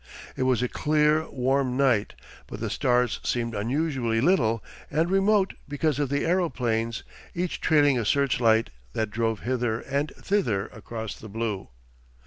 It 0.35 0.41
was 0.49 0.63
a 0.63 0.67
clear, 0.67 1.29
warm 1.29 1.77
night, 1.77 2.15
but 2.47 2.59
the 2.59 2.71
stars 2.71 3.19
seemed 3.23 3.53
unusually 3.53 4.19
little 4.19 4.63
and 4.89 5.11
remote 5.11 5.53
because 5.67 5.99
of 5.99 6.09
the 6.09 6.25
aeroplanes, 6.25 7.03
each 7.35 7.61
trailing 7.61 7.99
a 7.99 8.03
searchlight, 8.05 8.71
that 8.93 9.11
drove 9.11 9.41
hither 9.41 9.79
and 9.81 10.11
thither 10.17 10.65
across 10.69 11.13
the 11.15 11.29
blue. 11.29 11.67